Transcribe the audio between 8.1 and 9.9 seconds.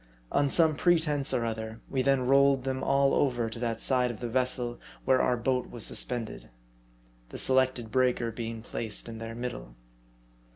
being placed in their middle.